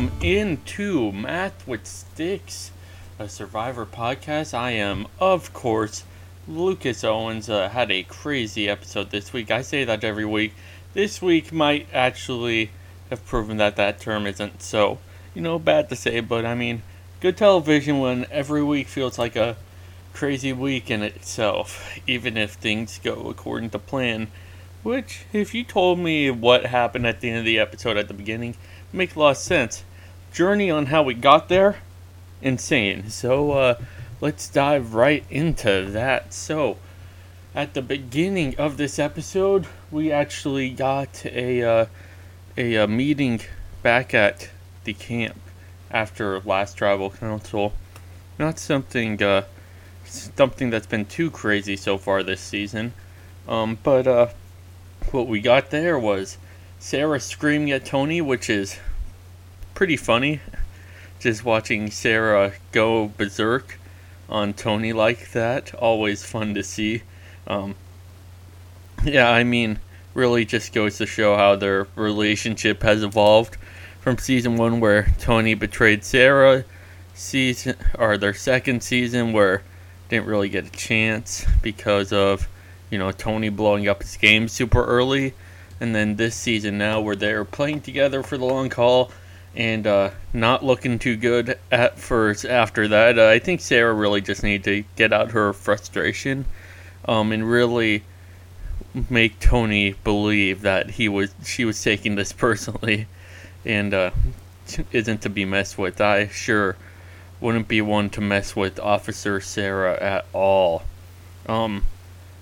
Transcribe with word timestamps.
welcome 0.00 0.22
into 0.22 1.12
Math 1.12 1.68
with 1.68 1.86
Sticks, 1.86 2.70
a 3.18 3.28
Survivor 3.28 3.84
podcast. 3.84 4.54
I 4.54 4.70
am, 4.70 5.06
of 5.18 5.52
course, 5.52 6.04
Lucas 6.48 7.04
Owens. 7.04 7.50
Uh, 7.50 7.68
had 7.68 7.90
a 7.90 8.04
crazy 8.04 8.66
episode 8.66 9.10
this 9.10 9.34
week. 9.34 9.50
I 9.50 9.60
say 9.60 9.84
that 9.84 10.02
every 10.02 10.24
week. 10.24 10.54
This 10.94 11.20
week 11.20 11.52
might 11.52 11.86
actually 11.92 12.70
have 13.10 13.26
proven 13.26 13.58
that 13.58 13.76
that 13.76 14.00
term 14.00 14.26
isn't 14.26 14.62
so, 14.62 15.00
you 15.34 15.42
know, 15.42 15.58
bad 15.58 15.90
to 15.90 15.96
say, 15.96 16.20
but 16.20 16.46
I 16.46 16.54
mean, 16.54 16.80
good 17.20 17.36
television 17.36 18.00
when 18.00 18.24
every 18.30 18.62
week 18.62 18.88
feels 18.88 19.18
like 19.18 19.36
a 19.36 19.58
crazy 20.14 20.54
week 20.54 20.90
in 20.90 21.02
itself, 21.02 21.98
even 22.06 22.38
if 22.38 22.52
things 22.52 22.98
go 23.04 23.28
according 23.28 23.68
to 23.70 23.78
plan. 23.78 24.28
Which, 24.82 25.26
if 25.34 25.52
you 25.54 25.62
told 25.62 25.98
me 25.98 26.30
what 26.30 26.64
happened 26.64 27.06
at 27.06 27.20
the 27.20 27.28
end 27.28 27.40
of 27.40 27.44
the 27.44 27.58
episode 27.58 27.98
at 27.98 28.08
the 28.08 28.14
beginning, 28.14 28.56
make 28.94 29.14
a 29.14 29.18
lot 29.18 29.32
of 29.32 29.36
sense. 29.36 29.84
Journey 30.32 30.70
on 30.70 30.86
how 30.86 31.02
we 31.02 31.14
got 31.14 31.48
there, 31.48 31.76
insane. 32.40 33.10
So, 33.10 33.52
uh, 33.52 33.74
let's 34.20 34.48
dive 34.48 34.94
right 34.94 35.24
into 35.30 35.86
that. 35.90 36.32
So, 36.32 36.76
at 37.54 37.74
the 37.74 37.82
beginning 37.82 38.56
of 38.58 38.76
this 38.76 38.98
episode, 38.98 39.66
we 39.90 40.12
actually 40.12 40.70
got 40.70 41.24
a 41.26 41.62
uh, 41.62 41.86
a, 42.56 42.74
a 42.74 42.84
uh, 42.84 42.86
meeting 42.86 43.40
back 43.82 44.14
at 44.14 44.50
the 44.84 44.94
camp 44.94 45.38
after 45.90 46.40
last 46.40 46.76
tribal 46.76 47.10
council. 47.10 47.72
Not 48.38 48.58
something 48.58 49.22
uh, 49.22 49.44
something 50.04 50.70
that's 50.70 50.86
been 50.86 51.06
too 51.06 51.30
crazy 51.30 51.76
so 51.76 51.98
far 51.98 52.22
this 52.22 52.40
season, 52.40 52.92
um, 53.48 53.78
but 53.82 54.06
uh, 54.06 54.28
what 55.10 55.26
we 55.26 55.40
got 55.40 55.70
there 55.70 55.98
was 55.98 56.38
Sarah 56.78 57.20
screaming 57.20 57.72
at 57.72 57.84
Tony, 57.84 58.20
which 58.20 58.48
is 58.48 58.78
pretty 59.80 59.96
funny. 59.96 60.38
Just 61.20 61.42
watching 61.42 61.90
Sarah 61.90 62.52
go 62.70 63.08
berserk 63.16 63.78
on 64.28 64.52
Tony 64.52 64.92
like 64.92 65.32
that, 65.32 65.72
always 65.72 66.22
fun 66.22 66.52
to 66.52 66.62
see. 66.62 67.00
Um, 67.46 67.74
yeah, 69.02 69.30
I 69.30 69.42
mean, 69.42 69.78
really 70.12 70.44
just 70.44 70.74
goes 70.74 70.98
to 70.98 71.06
show 71.06 71.34
how 71.34 71.56
their 71.56 71.86
relationship 71.96 72.82
has 72.82 73.02
evolved 73.02 73.56
from 74.02 74.18
season 74.18 74.56
one, 74.58 74.80
where 74.80 75.14
Tony 75.18 75.54
betrayed 75.54 76.04
Sarah, 76.04 76.66
season 77.14 77.74
or 77.98 78.18
their 78.18 78.34
second 78.34 78.82
season, 78.82 79.32
where 79.32 79.62
didn't 80.10 80.26
really 80.26 80.50
get 80.50 80.66
a 80.66 80.72
chance 80.72 81.46
because 81.62 82.12
of 82.12 82.46
you 82.90 82.98
know, 82.98 83.12
Tony 83.12 83.48
blowing 83.48 83.88
up 83.88 84.02
his 84.02 84.18
game 84.18 84.46
super 84.46 84.84
early. 84.84 85.32
And 85.80 85.94
then 85.94 86.16
this 86.16 86.34
season 86.34 86.76
now 86.76 87.00
where 87.00 87.16
they're 87.16 87.46
playing 87.46 87.80
together 87.80 88.22
for 88.22 88.36
the 88.36 88.44
long 88.44 88.70
haul 88.70 89.10
and 89.54 89.86
uh, 89.86 90.10
not 90.32 90.64
looking 90.64 90.98
too 90.98 91.16
good 91.16 91.58
at 91.70 91.98
first 91.98 92.44
after 92.44 92.88
that. 92.88 93.18
Uh, 93.18 93.28
I 93.28 93.38
think 93.38 93.60
Sarah 93.60 93.92
really 93.92 94.20
just 94.20 94.42
needed 94.42 94.64
to 94.64 94.84
get 94.96 95.12
out 95.12 95.32
her 95.32 95.52
frustration 95.52 96.44
um, 97.06 97.32
and 97.32 97.48
really 97.48 98.04
make 99.08 99.38
Tony 99.40 99.94
believe 100.04 100.62
that 100.62 100.90
he 100.90 101.08
was 101.08 101.34
she 101.44 101.64
was 101.64 101.82
taking 101.82 102.14
this 102.14 102.32
personally 102.46 103.06
and 103.64 103.92
uh, 103.92 104.10
isn't 104.92 105.22
to 105.22 105.28
be 105.28 105.44
messed 105.44 105.78
with. 105.78 106.00
I 106.00 106.28
sure 106.28 106.76
wouldn't 107.40 107.68
be 107.68 107.80
one 107.80 108.10
to 108.10 108.20
mess 108.20 108.54
with 108.54 108.78
Officer 108.78 109.40
Sarah 109.40 110.00
at 110.00 110.26
all. 110.32 110.82
Um, 111.46 111.84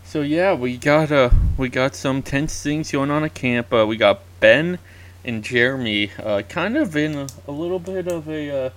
so 0.05 0.23
yeah, 0.23 0.55
we 0.55 0.77
got 0.77 1.11
uh 1.11 1.31
we 1.57 1.69
got 1.69 1.95
some 1.95 2.23
tense 2.23 2.63
things 2.63 2.91
going 2.91 3.11
on 3.11 3.25
at 3.25 3.35
camp. 3.35 3.73
Uh, 3.73 3.87
we 3.87 3.97
got 3.97 4.21
Ben 4.41 4.79
and 5.25 5.43
Jeremy 5.43 6.13
uh, 6.19 6.43
kind 6.49 6.77
of 6.77 6.97
in 6.97 7.15
a, 7.15 7.27
a 7.47 7.53
little 7.53 7.79
bit 7.79 8.07
of 8.09 8.29
a 8.29 8.67
uh, 8.67 8.71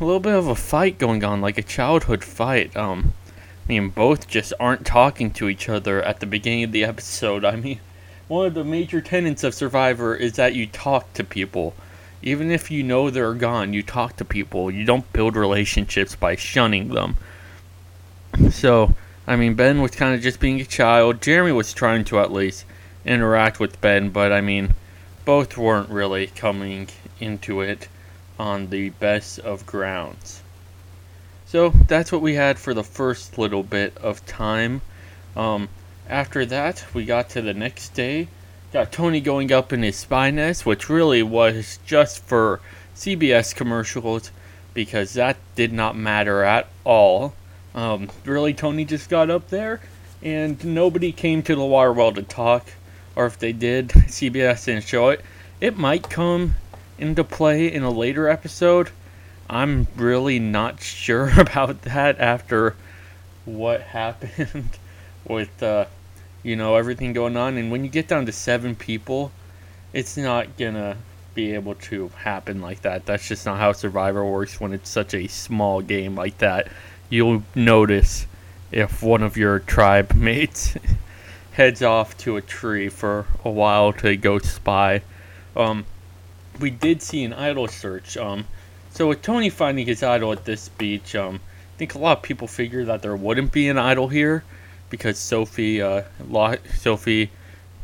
a 0.00 0.04
little 0.04 0.20
bit 0.20 0.34
of 0.34 0.48
a 0.48 0.54
fight 0.54 0.98
going 0.98 1.22
on, 1.24 1.40
like 1.40 1.58
a 1.58 1.62
childhood 1.62 2.24
fight. 2.24 2.76
Um, 2.76 3.14
I 3.64 3.72
mean, 3.72 3.88
both 3.90 4.28
just 4.28 4.52
aren't 4.58 4.84
talking 4.84 5.30
to 5.32 5.48
each 5.48 5.68
other 5.68 6.02
at 6.02 6.20
the 6.20 6.26
beginning 6.26 6.64
of 6.64 6.72
the 6.72 6.84
episode. 6.84 7.44
I 7.44 7.56
mean, 7.56 7.80
one 8.28 8.46
of 8.46 8.54
the 8.54 8.64
major 8.64 9.00
tenets 9.00 9.44
of 9.44 9.54
Survivor 9.54 10.14
is 10.14 10.34
that 10.34 10.54
you 10.54 10.66
talk 10.66 11.12
to 11.14 11.24
people. 11.24 11.74
Even 12.22 12.50
if 12.50 12.70
you 12.70 12.82
know 12.82 13.10
they're 13.10 13.34
gone, 13.34 13.72
you 13.72 13.82
talk 13.82 14.16
to 14.16 14.24
people. 14.24 14.70
You 14.70 14.84
don't 14.84 15.10
build 15.12 15.36
relationships 15.36 16.14
by 16.16 16.36
shunning 16.36 16.88
them. 16.88 17.16
So, 18.50 18.94
I 19.26 19.36
mean, 19.36 19.54
Ben 19.54 19.80
was 19.80 19.92
kind 19.92 20.14
of 20.14 20.20
just 20.20 20.40
being 20.40 20.60
a 20.60 20.64
child. 20.64 21.22
Jeremy 21.22 21.52
was 21.52 21.72
trying 21.72 22.04
to 22.06 22.18
at 22.18 22.32
least 22.32 22.64
interact 23.04 23.60
with 23.60 23.80
Ben, 23.80 24.08
but 24.10 24.32
I 24.32 24.40
mean, 24.40 24.74
both 25.24 25.56
weren't 25.56 25.88
really 25.88 26.26
coming 26.26 26.88
into 27.20 27.60
it 27.60 27.88
on 28.38 28.70
the 28.70 28.90
best 28.90 29.38
of 29.38 29.66
grounds. 29.66 30.42
So 31.46 31.70
that's 31.70 32.10
what 32.10 32.22
we 32.22 32.34
had 32.34 32.58
for 32.58 32.74
the 32.74 32.82
first 32.82 33.38
little 33.38 33.62
bit 33.62 33.96
of 33.98 34.26
time. 34.26 34.82
Um, 35.36 35.68
after 36.08 36.44
that, 36.46 36.84
we 36.92 37.04
got 37.04 37.30
to 37.30 37.42
the 37.42 37.54
next 37.54 37.94
day. 37.94 38.28
Got 38.72 38.90
Tony 38.90 39.20
going 39.20 39.52
up 39.52 39.72
in 39.72 39.82
his 39.82 39.96
spy 39.96 40.30
nest, 40.30 40.66
which 40.66 40.88
really 40.88 41.22
was 41.22 41.78
just 41.86 42.24
for 42.24 42.60
CBS 42.96 43.54
commercials 43.54 44.30
because 44.74 45.14
that 45.14 45.36
did 45.54 45.72
not 45.72 45.96
matter 45.96 46.42
at 46.42 46.68
all. 46.82 47.34
Um, 47.74 48.10
really, 48.24 48.52
Tony 48.52 48.84
just 48.84 49.08
got 49.08 49.30
up 49.30 49.48
there, 49.48 49.80
and 50.22 50.62
nobody 50.64 51.12
came 51.12 51.42
to 51.44 51.54
the 51.54 51.64
water 51.64 51.92
well 51.92 52.12
to 52.12 52.22
talk, 52.22 52.72
or 53.16 53.26
if 53.26 53.38
they 53.38 53.52
did, 53.52 53.88
CBS 53.88 54.64
didn't 54.64 54.84
show 54.84 55.08
it. 55.08 55.20
It 55.60 55.78
might 55.78 56.08
come 56.08 56.54
into 56.98 57.24
play 57.24 57.72
in 57.72 57.82
a 57.82 57.90
later 57.90 58.28
episode. 58.28 58.90
I'm 59.48 59.86
really 59.96 60.38
not 60.38 60.80
sure 60.80 61.30
about 61.40 61.82
that 61.82 62.20
after 62.20 62.76
what 63.44 63.80
happened 63.80 64.70
with, 65.28 65.62
uh, 65.62 65.86
you 66.42 66.56
know, 66.56 66.76
everything 66.76 67.12
going 67.12 67.36
on. 67.36 67.56
And 67.56 67.70
when 67.70 67.84
you 67.84 67.90
get 67.90 68.08
down 68.08 68.26
to 68.26 68.32
seven 68.32 68.74
people, 68.74 69.32
it's 69.92 70.16
not 70.16 70.56
gonna 70.56 70.96
be 71.34 71.54
able 71.54 71.74
to 71.74 72.08
happen 72.08 72.60
like 72.60 72.82
that. 72.82 73.06
That's 73.06 73.26
just 73.26 73.44
not 73.44 73.58
how 73.58 73.72
Survivor 73.72 74.24
works 74.24 74.60
when 74.60 74.72
it's 74.72 74.90
such 74.90 75.14
a 75.14 75.26
small 75.26 75.80
game 75.82 76.14
like 76.14 76.38
that 76.38 76.68
you'll 77.08 77.42
notice 77.54 78.26
if 78.72 79.02
one 79.02 79.22
of 79.22 79.36
your 79.36 79.60
tribe 79.60 80.14
mates 80.16 80.76
heads 81.54 81.82
off 81.82 82.16
to 82.18 82.36
a 82.36 82.40
tree 82.40 82.88
for 82.88 83.26
a 83.44 83.50
while 83.50 83.92
to 83.92 84.16
go 84.16 84.38
spy. 84.38 85.02
Um, 85.56 85.86
we 86.58 86.70
did 86.70 87.00
see 87.00 87.24
an 87.24 87.32
idol 87.32 87.68
search. 87.68 88.16
Um, 88.16 88.46
so 88.90 89.08
with 89.08 89.22
Tony 89.22 89.50
finding 89.50 89.86
his 89.86 90.02
idol 90.02 90.32
at 90.32 90.44
this 90.44 90.68
beach, 90.68 91.14
um, 91.14 91.36
I 91.36 91.78
think 91.78 91.94
a 91.94 91.98
lot 91.98 92.18
of 92.18 92.22
people 92.22 92.48
figured 92.48 92.86
that 92.86 93.02
there 93.02 93.14
wouldn't 93.14 93.52
be 93.52 93.68
an 93.68 93.78
idol 93.78 94.08
here 94.08 94.42
because 94.90 95.18
Sophie, 95.18 95.80
uh, 95.80 96.02
Sophie 96.76 97.30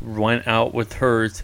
went 0.01 0.47
out 0.47 0.73
with 0.73 0.93
hers 0.93 1.43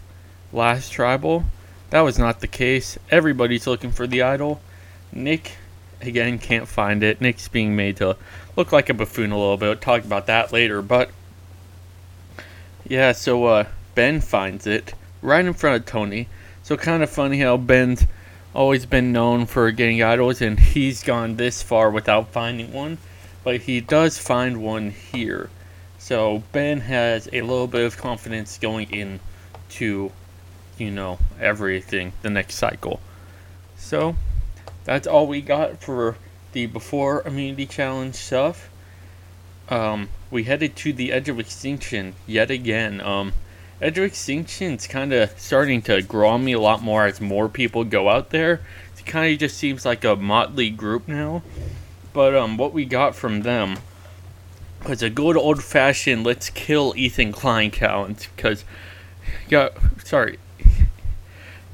last 0.52 0.92
tribal. 0.92 1.44
That 1.90 2.00
was 2.00 2.18
not 2.18 2.40
the 2.40 2.46
case. 2.46 2.98
Everybody's 3.10 3.66
looking 3.66 3.90
for 3.90 4.06
the 4.06 4.22
idol. 4.22 4.60
Nick 5.12 5.52
again, 6.00 6.38
can't 6.38 6.68
find 6.68 7.02
it. 7.02 7.20
Nick's 7.20 7.48
being 7.48 7.74
made 7.74 7.96
to 7.96 8.16
look 8.56 8.72
like 8.72 8.88
a 8.88 8.94
buffoon 8.94 9.32
a 9.32 9.38
little 9.38 9.56
bit. 9.56 9.68
I'll 9.68 9.76
talk 9.76 10.04
about 10.04 10.26
that 10.26 10.52
later. 10.52 10.82
But 10.82 11.10
yeah, 12.86 13.12
so 13.12 13.44
uh, 13.46 13.64
Ben 13.94 14.20
finds 14.20 14.66
it 14.66 14.94
right 15.22 15.44
in 15.44 15.54
front 15.54 15.80
of 15.80 15.86
Tony. 15.86 16.28
So 16.62 16.76
kind 16.76 17.02
of 17.02 17.10
funny 17.10 17.40
how 17.40 17.56
Ben's 17.56 18.04
always 18.54 18.86
been 18.86 19.12
known 19.12 19.46
for 19.46 19.70
getting 19.70 20.02
idols, 20.02 20.42
and 20.42 20.58
he's 20.58 21.02
gone 21.02 21.36
this 21.36 21.62
far 21.62 21.90
without 21.90 22.28
finding 22.32 22.72
one. 22.72 22.98
But 23.44 23.62
he 23.62 23.80
does 23.80 24.18
find 24.18 24.62
one 24.62 24.90
here. 24.90 25.48
So 25.98 26.42
Ben 26.52 26.80
has 26.82 27.28
a 27.32 27.42
little 27.42 27.66
bit 27.66 27.84
of 27.84 27.96
confidence 27.96 28.58
going 28.58 28.90
into, 28.92 30.12
you 30.76 30.90
know, 30.90 31.18
everything 31.40 32.12
the 32.22 32.30
next 32.30 32.56
cycle. 32.56 33.00
So 33.76 34.16
that's 34.84 35.06
all 35.06 35.26
we 35.26 35.40
got 35.40 35.82
for 35.82 36.16
the 36.52 36.66
before 36.66 37.22
immunity 37.26 37.66
challenge 37.66 38.14
stuff. 38.14 38.70
Um, 39.70 40.08
we 40.30 40.44
headed 40.44 40.76
to 40.76 40.92
the 40.92 41.12
edge 41.12 41.28
of 41.28 41.38
extinction 41.38 42.14
yet 42.26 42.50
again. 42.50 43.00
Um, 43.00 43.32
edge 43.80 43.98
of 43.98 44.04
extinction's 44.04 44.86
kind 44.86 45.12
of 45.12 45.38
starting 45.38 45.82
to 45.82 46.02
grow 46.02 46.30
on 46.30 46.44
me 46.44 46.52
a 46.52 46.60
lot 46.60 46.82
more 46.82 47.06
as 47.06 47.20
more 47.20 47.48
people 47.48 47.84
go 47.84 48.08
out 48.08 48.30
there. 48.30 48.60
It 48.96 49.06
kind 49.06 49.32
of 49.32 49.38
just 49.38 49.56
seems 49.56 49.84
like 49.84 50.04
a 50.04 50.16
motley 50.16 50.70
group 50.70 51.06
now. 51.06 51.42
But 52.12 52.34
um, 52.34 52.56
what 52.56 52.72
we 52.72 52.84
got 52.84 53.14
from 53.14 53.42
them 53.42 53.78
was 54.88 55.02
a 55.02 55.10
good 55.10 55.36
old 55.36 55.62
fashioned 55.62 56.24
let's 56.24 56.50
kill 56.50 56.94
Ethan 56.96 57.32
Klein 57.32 57.70
challenge 57.70 58.30
because, 58.34 58.64
yeah, 59.48 59.68
sorry, 60.04 60.38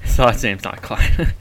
his 0.00 0.18
last 0.18 0.42
name's 0.42 0.64
not 0.64 0.82
Klein. 0.82 1.32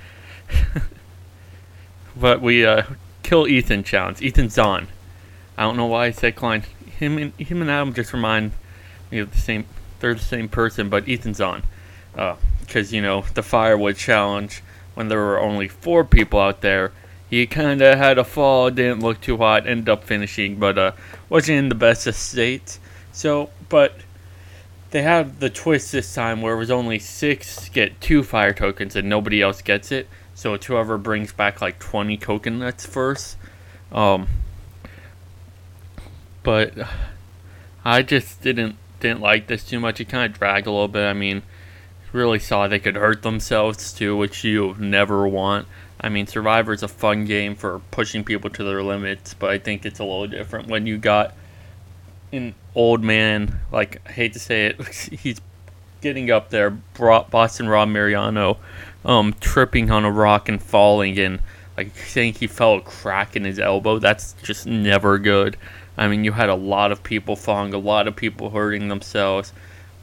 but 2.15 2.41
we 2.41 2.65
uh, 2.65 2.83
kill 3.23 3.47
Ethan 3.47 3.83
challenge. 3.83 4.21
Ethan's 4.21 4.53
Zohn. 4.53 4.87
I 5.57 5.63
don't 5.63 5.77
know 5.77 5.85
why 5.85 6.05
I 6.05 6.11
said 6.11 6.35
Klein. 6.35 6.63
Him 6.99 7.17
and 7.17 7.33
him 7.39 7.61
and 7.61 7.69
Adam 7.69 7.93
just 7.93 8.13
remind 8.13 8.51
me 9.11 9.19
of 9.19 9.31
the 9.31 9.37
same. 9.37 9.65
They're 9.99 10.13
the 10.13 10.19
same 10.19 10.49
person, 10.49 10.89
but 10.89 11.07
Ethan 11.07 11.33
Zohn. 11.33 11.63
Because 12.11 12.91
uh, 12.91 12.95
you 12.95 13.01
know 13.01 13.25
the 13.33 13.43
firewood 13.43 13.97
challenge 13.97 14.61
when 14.95 15.07
there 15.07 15.19
were 15.19 15.39
only 15.39 15.67
four 15.67 16.03
people 16.03 16.39
out 16.39 16.61
there. 16.61 16.91
He 17.29 17.47
kind 17.47 17.81
of 17.81 17.97
had 17.97 18.19
a 18.19 18.23
fall, 18.23 18.69
didn't 18.69 18.99
look 18.99 19.19
too 19.19 19.37
hot, 19.37 19.65
ended 19.65 19.89
up 19.89 20.03
finishing, 20.03 20.59
but 20.59 20.77
uh, 20.77 20.91
wasn't 21.29 21.57
in 21.57 21.69
the 21.69 21.75
best 21.75 22.05
of 22.05 22.15
states. 22.15 22.79
So, 23.11 23.49
but 23.69 23.95
they 24.91 25.01
had 25.01 25.39
the 25.39 25.49
twist 25.49 25.91
this 25.91 26.13
time 26.13 26.41
where 26.43 26.53
it 26.53 26.59
was 26.59 26.69
only 26.69 26.99
six 26.99 27.69
get 27.69 27.99
two 27.99 28.21
fire 28.21 28.53
tokens 28.53 28.95
and 28.95 29.09
nobody 29.09 29.41
else 29.41 29.61
gets 29.63 29.91
it. 29.91 30.07
So 30.35 30.53
it's 30.53 30.67
whoever 30.67 30.99
brings 30.99 31.33
back 31.33 31.61
like 31.61 31.79
20 31.79 32.17
coconuts 32.17 32.85
first. 32.85 33.37
Um, 33.91 34.27
but 36.43 36.73
I 37.83 38.01
just 38.01 38.41
didn't 38.41 38.75
didn't 38.99 39.21
like 39.21 39.47
this 39.47 39.63
too 39.63 39.79
much. 39.79 39.99
It 39.99 40.05
kind 40.05 40.31
of 40.31 40.37
dragged 40.37 40.67
a 40.67 40.71
little 40.71 40.87
bit. 40.87 41.05
I 41.05 41.13
mean, 41.13 41.43
really 42.13 42.39
saw 42.39 42.67
they 42.67 42.79
could 42.79 42.95
hurt 42.95 43.21
themselves 43.21 43.91
too, 43.91 44.15
which 44.15 44.43
you 44.43 44.75
never 44.79 45.27
want. 45.27 45.67
I 45.99 46.09
mean, 46.09 46.27
Survivor 46.27 46.73
is 46.73 46.83
a 46.83 46.87
fun 46.87 47.25
game 47.25 47.55
for 47.55 47.79
pushing 47.91 48.23
people 48.23 48.49
to 48.51 48.63
their 48.63 48.83
limits, 48.83 49.33
but 49.33 49.49
I 49.49 49.57
think 49.57 49.85
it's 49.85 49.99
a 49.99 50.03
little 50.03 50.27
different 50.27 50.67
when 50.67 50.85
you 50.85 50.97
got 50.97 51.33
an 52.33 52.55
old 52.75 53.03
man, 53.03 53.59
like, 53.71 54.01
I 54.05 54.11
hate 54.11 54.33
to 54.33 54.39
say 54.39 54.67
it, 54.67 54.87
he's 54.93 55.39
getting 56.01 56.29
up 56.29 56.49
there, 56.49 56.71
Boston 56.71 57.69
Rob 57.69 57.87
Mariano, 57.89 58.57
um, 59.05 59.33
tripping 59.39 59.91
on 59.91 60.03
a 60.03 60.11
rock 60.11 60.49
and 60.49 60.61
falling 60.61 61.17
and, 61.17 61.39
like, 61.77 61.95
saying 61.95 62.33
he 62.33 62.47
felt 62.47 62.81
a 62.81 62.85
crack 62.85 63.35
in 63.35 63.45
his 63.45 63.59
elbow. 63.59 63.99
That's 63.99 64.33
just 64.43 64.65
never 64.65 65.17
good. 65.17 65.55
I 65.97 66.07
mean, 66.07 66.23
you 66.23 66.31
had 66.31 66.49
a 66.49 66.55
lot 66.55 66.91
of 66.91 67.03
people 67.03 67.35
falling, 67.35 67.73
a 67.73 67.77
lot 67.77 68.07
of 68.07 68.15
people 68.15 68.49
hurting 68.49 68.87
themselves. 68.87 69.53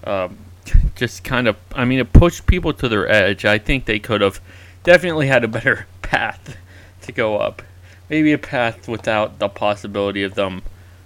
Um, 0.04 0.38
just 0.94 1.24
kind 1.24 1.48
of, 1.48 1.56
I 1.74 1.84
mean, 1.84 1.98
it 1.98 2.12
pushed 2.12 2.46
people 2.46 2.72
to 2.74 2.88
their 2.88 3.08
edge. 3.08 3.44
I 3.44 3.58
think 3.58 3.84
they 3.84 3.98
could 3.98 4.20
have 4.20 4.40
definitely 4.84 5.26
had 5.26 5.44
a 5.44 5.48
better 5.48 5.86
path 6.02 6.56
to 7.02 7.12
go 7.12 7.38
up. 7.38 7.62
Maybe 8.08 8.32
a 8.32 8.38
path 8.38 8.88
without 8.88 9.38
the 9.38 9.48
possibility 9.48 10.22
of 10.22 10.34
them 10.34 10.62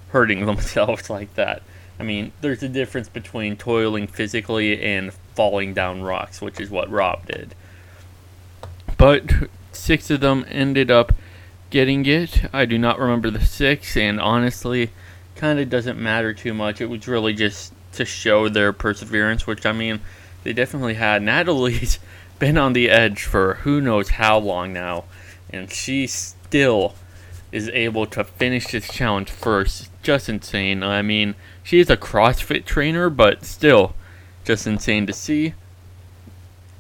hurting 0.08 0.46
themselves 0.46 1.10
like 1.10 1.34
that. 1.34 1.62
I 1.98 2.02
mean, 2.02 2.32
there's 2.40 2.62
a 2.62 2.68
difference 2.68 3.08
between 3.08 3.56
toiling 3.56 4.06
physically 4.06 4.82
and 4.82 5.12
falling 5.34 5.74
down 5.74 6.02
rocks, 6.02 6.40
which 6.40 6.60
is 6.60 6.70
what 6.70 6.90
Rob 6.90 7.26
did. 7.26 7.54
But 8.96 9.24
six 9.72 10.10
of 10.10 10.20
them 10.20 10.44
ended 10.48 10.90
up 10.90 11.12
getting 11.74 12.06
it. 12.06 12.42
I 12.52 12.66
do 12.66 12.78
not 12.78 13.00
remember 13.00 13.30
the 13.30 13.44
six, 13.44 13.96
and 13.96 14.20
honestly, 14.20 14.90
kind 15.34 15.58
of 15.58 15.68
doesn't 15.68 15.98
matter 15.98 16.32
too 16.32 16.54
much. 16.54 16.80
It 16.80 16.86
was 16.86 17.08
really 17.08 17.34
just 17.34 17.72
to 17.94 18.04
show 18.04 18.48
their 18.48 18.72
perseverance, 18.72 19.44
which 19.44 19.66
I 19.66 19.72
mean, 19.72 19.98
they 20.44 20.52
definitely 20.52 20.94
had. 20.94 21.20
Natalie's 21.20 21.98
been 22.38 22.56
on 22.56 22.74
the 22.74 22.88
edge 22.88 23.24
for 23.24 23.54
who 23.54 23.80
knows 23.80 24.10
how 24.10 24.38
long 24.38 24.72
now, 24.72 25.02
and 25.50 25.68
she 25.68 26.06
still 26.06 26.94
is 27.50 27.68
able 27.70 28.06
to 28.06 28.22
finish 28.22 28.68
this 28.68 28.86
challenge 28.88 29.32
first. 29.32 29.90
Just 30.00 30.28
insane. 30.28 30.84
I 30.84 31.02
mean, 31.02 31.34
she 31.64 31.80
is 31.80 31.90
a 31.90 31.96
CrossFit 31.96 32.66
trainer, 32.66 33.10
but 33.10 33.44
still, 33.44 33.96
just 34.44 34.64
insane 34.64 35.08
to 35.08 35.12
see. 35.12 35.54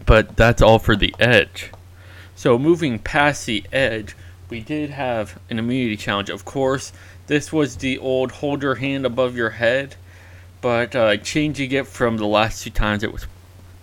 But 0.06 0.36
that's 0.36 0.62
all 0.62 0.78
for 0.78 0.94
the 0.94 1.16
edge. 1.18 1.72
So, 2.36 2.60
moving 2.60 3.00
past 3.00 3.46
the 3.46 3.64
edge, 3.72 4.14
we 4.50 4.60
did 4.60 4.90
have 4.90 5.38
an 5.50 5.58
immunity 5.58 5.96
challenge. 5.96 6.30
Of 6.30 6.44
course, 6.44 6.92
this 7.26 7.52
was 7.52 7.76
the 7.76 7.98
old 7.98 8.32
hold 8.32 8.62
your 8.62 8.76
hand 8.76 9.06
above 9.06 9.36
your 9.36 9.50
head 9.50 9.96
but 10.64 10.96
uh, 10.96 11.18
changing 11.18 11.72
it 11.72 11.86
from 11.86 12.16
the 12.16 12.26
last 12.26 12.62
two 12.64 12.70
times 12.70 13.02
it 13.02 13.12
was 13.12 13.26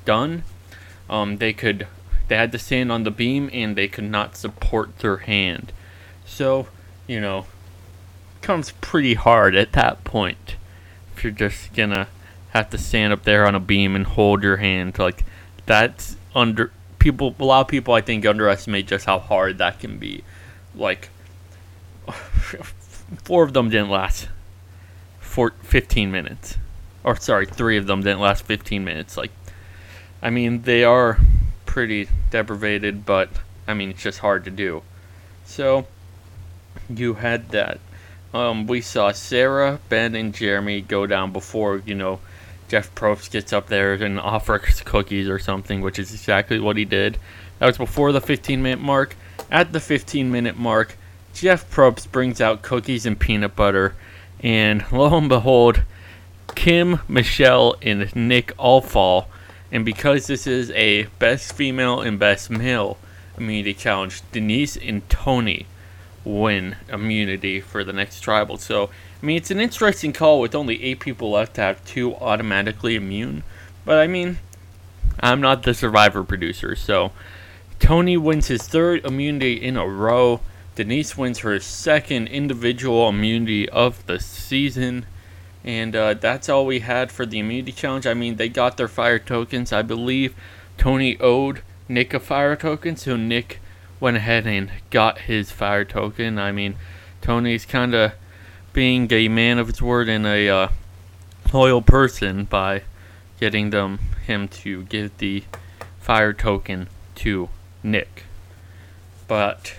done, 0.04 0.42
um, 1.12 1.38
they 1.38 1.54
could 1.54 1.86
they 2.28 2.36
had 2.36 2.52
to 2.54 2.58
stand 2.58 2.92
on 2.92 3.04
the 3.04 3.12
beam 3.12 3.52
and 3.54 3.76
they 3.76 3.88
could 3.88 4.06
not 4.06 4.36
support 4.36 4.98
their 4.98 5.18
hand. 5.18 5.72
So, 6.26 6.70
you 7.06 7.22
know, 7.22 7.46
comes 8.42 8.72
pretty 8.82 9.14
hard 9.14 9.56
at 9.56 9.74
that 9.74 10.04
point. 10.04 10.56
If 11.16 11.24
you're 11.24 11.32
just 11.32 11.72
gonna 11.76 12.08
have 12.50 12.72
to 12.72 12.80
stand 12.80 13.14
up 13.14 13.26
there 13.26 13.46
on 13.46 13.54
a 13.54 13.60
beam 13.60 13.96
and 13.96 14.08
hold 14.08 14.42
your 14.42 14.58
hand, 14.58 14.98
like 14.98 15.24
that's 15.68 16.18
under 16.34 16.72
people. 16.98 17.36
A 17.40 17.46
lot 17.46 17.62
of 17.62 17.68
people 17.68 17.94
I 17.94 18.02
think 18.02 18.26
underestimate 18.26 18.88
just 18.88 19.06
how 19.06 19.20
hard 19.20 19.60
that 19.60 19.80
can 19.80 20.00
be. 20.00 20.24
Like, 20.76 21.10
four 23.24 23.44
of 23.44 23.54
them 23.54 23.70
didn't 23.70 23.90
last 23.90 24.30
for 25.20 25.54
15 25.64 26.12
minutes 26.12 26.58
or 27.04 27.16
sorry, 27.16 27.46
three 27.46 27.78
of 27.78 27.88
them 27.88 28.02
didn't 28.02 28.20
last 28.20 28.44
15 28.44 28.84
minutes. 28.84 29.18
Like, 29.18 29.32
I 30.22 30.30
mean, 30.30 30.64
they 30.64 30.84
are 30.84 31.20
pretty 31.66 32.10
deprivated, 32.30 33.06
but 33.06 33.30
I 33.68 33.74
mean, 33.74 33.90
it's 33.90 34.04
just 34.04 34.20
hard 34.20 34.44
to 34.46 34.52
do. 34.52 34.84
So, 35.46 35.88
you 36.90 37.16
had 37.16 37.50
that. 37.50 37.80
Um, 38.34 38.68
we 38.68 38.82
saw 38.82 39.12
Sarah, 39.12 39.80
Ben, 39.90 40.16
and 40.16 40.34
Jeremy 40.34 40.82
go 40.82 41.06
down 41.06 41.34
before, 41.34 41.82
you 41.86 41.96
know, 41.96 42.20
Jeff 42.70 42.94
Probst 42.96 43.32
gets 43.32 43.52
up 43.52 43.68
there 43.68 43.94
and 43.94 44.20
offers 44.20 44.82
cookies 44.86 45.28
or 45.28 45.40
something, 45.40 45.82
which 45.82 46.00
is 46.00 46.14
exactly 46.14 46.60
what 46.60 46.78
he 46.78 46.86
did. 46.86 47.18
That 47.60 47.66
was 47.66 47.78
before 47.78 48.12
the 48.12 48.22
15 48.22 48.62
minute 48.62 48.80
mark. 48.80 49.16
At 49.52 49.74
the 49.74 49.82
15 49.82 50.32
minute 50.32 50.58
mark, 50.58 50.98
Jeff 51.34 51.70
Probst 51.70 52.12
brings 52.12 52.40
out 52.40 52.62
cookies 52.62 53.06
and 53.06 53.20
peanut 53.20 53.56
butter, 53.56 53.96
and 54.40 54.86
lo 54.92 55.18
and 55.18 55.28
behold, 55.28 55.84
Kim, 56.56 57.02
Michelle, 57.08 57.76
and 57.82 58.16
Nick 58.16 58.54
all 58.58 58.82
fall. 58.82 59.28
And 59.72 59.84
because 59.84 60.28
this 60.28 60.48
is 60.48 60.72
a 60.72 61.04
best 61.20 61.54
female 61.54 62.00
and 62.00 62.18
best 62.18 62.50
male 62.50 62.98
immunity 63.38 63.74
challenge, 63.74 64.22
Denise 64.32 64.78
and 64.78 65.08
Tony 65.10 65.66
win 66.24 66.76
immunity 66.88 67.60
for 67.60 67.84
the 67.84 67.94
next 67.94 68.22
tribal. 68.22 68.58
So, 68.58 68.90
I 69.22 69.26
mean, 69.26 69.38
it's 69.38 69.52
an 69.52 69.60
interesting 69.60 70.14
call 70.14 70.40
with 70.40 70.56
only 70.56 70.82
eight 70.84 71.00
people 71.00 71.32
left 71.32 71.56
to 71.56 71.62
have 71.62 71.84
two 71.84 72.16
automatically 72.16 72.96
immune. 72.96 73.44
But 73.86 74.00
I 74.00 74.08
mean, 74.08 74.40
I'm 75.20 75.42
not 75.42 75.64
the 75.64 75.74
survivor 75.74 76.24
producer, 76.24 76.76
so 76.76 77.12
Tony 77.82 78.16
wins 78.16 78.48
his 78.48 78.62
third 78.62 79.04
immunity 79.04 79.54
in 79.54 79.76
a 79.76 79.86
row. 79.86 80.40
Denise 80.76 81.18
wins 81.18 81.40
her 81.40 81.60
second 81.60 82.28
individual 82.28 83.10
immunity 83.10 83.68
of 83.68 84.06
the 84.06 84.20
season. 84.20 85.06
And 85.64 85.96
uh, 85.96 86.14
that's 86.14 86.48
all 86.48 86.66
we 86.66 86.80
had 86.80 87.12
for 87.12 87.26
the 87.26 87.40
immunity 87.40 87.72
challenge. 87.72 88.08
I 88.08 88.14
mean, 88.14 88.38
they 88.38 88.50
got 88.50 88.78
their 88.78 88.88
fire 88.88 89.20
tokens. 89.20 89.74
I 89.74 89.82
believe 89.82 90.36
Tony 90.78 91.20
owed 91.20 91.64
Nick 91.90 92.14
a 92.14 92.20
fire 92.20 92.56
token, 92.56 92.96
so 92.96 93.18
Nick 93.18 93.60
went 94.00 94.16
ahead 94.16 94.48
and 94.48 94.72
got 94.92 95.22
his 95.22 95.52
fire 95.52 95.84
token. 95.84 96.40
I 96.40 96.52
mean, 96.52 96.76
Tony's 97.22 97.66
kind 97.66 97.94
of 97.94 98.14
being 98.74 99.12
a 99.12 99.28
man 99.28 99.60
of 99.60 99.68
his 99.68 99.82
word 99.82 100.08
and 100.08 100.26
a 100.26 100.48
uh, 100.48 100.70
loyal 101.52 101.82
person 101.82 102.46
by 102.46 102.84
getting 103.40 103.72
them 103.72 104.00
him 104.26 104.48
to 104.48 104.84
give 104.84 105.18
the 105.18 105.44
fire 106.00 106.32
token 106.32 106.88
to 107.16 107.50
Nick. 107.84 108.26
But 109.28 109.76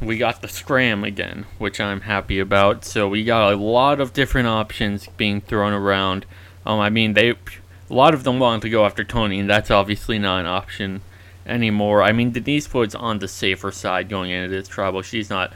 we 0.00 0.18
got 0.18 0.42
the 0.42 0.48
scram 0.48 1.04
again, 1.04 1.46
which 1.58 1.80
I'm 1.80 2.02
happy 2.02 2.38
about. 2.38 2.84
So 2.84 3.08
we 3.08 3.24
got 3.24 3.52
a 3.52 3.56
lot 3.56 4.00
of 4.00 4.12
different 4.12 4.48
options 4.48 5.08
being 5.16 5.40
thrown 5.40 5.72
around. 5.72 6.26
Um, 6.66 6.80
I 6.80 6.90
mean, 6.90 7.14
they 7.14 7.30
a 7.30 7.94
lot 7.94 8.14
of 8.14 8.24
them 8.24 8.38
wanted 8.38 8.62
to 8.62 8.70
go 8.70 8.84
after 8.86 9.04
Tony, 9.04 9.38
and 9.38 9.48
that's 9.48 9.70
obviously 9.70 10.18
not 10.18 10.40
an 10.40 10.46
option 10.46 11.02
anymore. 11.46 12.02
I 12.02 12.12
mean, 12.12 12.32
Denise 12.32 12.72
Wood's 12.72 12.94
on 12.94 13.18
the 13.18 13.28
safer 13.28 13.70
side 13.70 14.08
going 14.08 14.30
into 14.30 14.48
this 14.48 14.68
tribal. 14.68 15.02
She's 15.02 15.30
not 15.30 15.52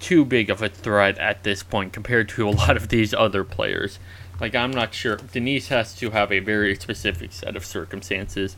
too 0.00 0.24
big 0.24 0.50
of 0.50 0.60
a 0.60 0.68
threat 0.68 1.16
at 1.18 1.44
this 1.44 1.62
point 1.62 1.92
compared 1.92 2.28
to 2.30 2.48
a 2.48 2.50
lot 2.50 2.76
of 2.76 2.88
these 2.88 3.14
other 3.14 3.44
players. 3.44 3.98
Like, 4.40 4.54
I'm 4.56 4.72
not 4.72 4.92
sure. 4.92 5.16
Denise 5.16 5.68
has 5.68 5.94
to 5.96 6.10
have 6.10 6.32
a 6.32 6.40
very 6.40 6.74
specific 6.74 7.32
set 7.32 7.54
of 7.54 7.64
circumstances 7.64 8.56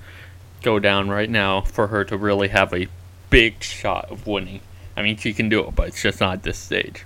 go 0.65 0.79
down 0.79 1.09
right 1.09 1.31
now 1.31 1.61
for 1.61 1.89
her 1.89 2.05
to 2.05 2.17
really 2.17 2.49
have 2.49 2.73
a 2.73 2.89
big 3.31 3.63
shot 3.63 4.11
of 4.11 4.27
winning. 4.27 4.61
I 4.97 5.03
mean, 5.03 5.17
she 5.17 5.33
can 5.33 5.49
do 5.49 5.67
it, 5.67 5.75
but 5.75 5.89
it's 5.89 6.03
just 6.03 6.21
not 6.21 6.43
this 6.43 6.59
stage. 6.59 7.05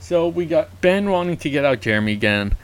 So 0.00 0.26
we 0.28 0.44
got 0.46 0.80
Ben 0.80 1.10
wanting 1.10 1.36
to 1.38 1.50
get 1.50 1.64
out 1.64 1.80
Jeremy 1.80 2.12
again. 2.12 2.56